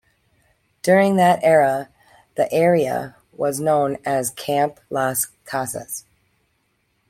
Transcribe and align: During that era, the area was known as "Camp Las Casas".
During 0.81 1.17
that 1.17 1.41
era, 1.43 1.89
the 2.33 2.51
area 2.51 3.17
was 3.33 3.59
known 3.59 3.97
as 4.03 4.31
"Camp 4.31 4.79
Las 4.89 5.27
Casas". 5.45 6.05